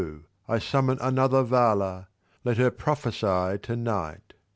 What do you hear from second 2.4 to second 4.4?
let her prophesy to night.